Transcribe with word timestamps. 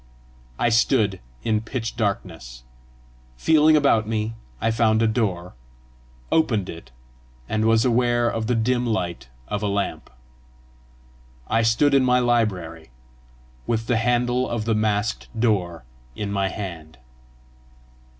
I 0.57 0.69
stood 0.69 1.19
in 1.43 1.61
pitch 1.61 1.95
darkness. 1.95 2.63
Feeling 3.37 3.77
about 3.77 4.07
me, 4.07 4.33
I 4.59 4.71
found 4.71 5.03
a 5.03 5.07
door, 5.07 5.53
opened 6.31 6.69
it, 6.69 6.89
and 7.47 7.65
was 7.65 7.85
aware 7.85 8.27
of 8.27 8.47
the 8.47 8.55
dim 8.55 8.83
light 8.87 9.29
of 9.47 9.61
a 9.61 9.67
lamp. 9.67 10.09
I 11.47 11.61
stood 11.61 11.93
in 11.93 12.03
my 12.03 12.17
library, 12.17 12.89
with 13.67 13.85
the 13.85 13.97
handle 13.97 14.49
of 14.49 14.65
the 14.65 14.73
masked 14.73 15.27
door 15.39 15.83
in 16.15 16.31
my 16.31 16.47
hand. 16.49 16.97